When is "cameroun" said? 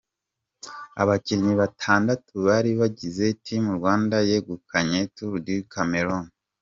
5.73-6.25